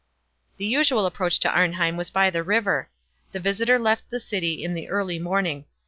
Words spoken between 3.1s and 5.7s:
The visitor left the city in the early morning.